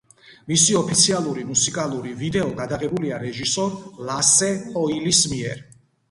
მისი 0.51 0.75
ოფიციალური 0.77 1.41
მუსიკალური 1.49 2.13
ვიდეო 2.21 2.47
გადაღებულია 2.61 3.19
რეჟისორ 3.25 3.75
ლასე 4.09 4.49
ჰოილის 4.79 5.21
მიერ. 5.35 5.61